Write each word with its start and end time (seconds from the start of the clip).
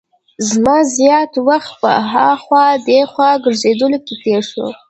زما 0.49 0.77
زیات 0.95 1.31
وخت 1.47 1.71
په 1.81 1.89
هاخوا 2.11 2.65
دیخوا 2.87 3.29
ګرځېدلو 3.43 3.97
کې 4.05 4.15
تېر 4.23 4.41
شو. 4.51 4.67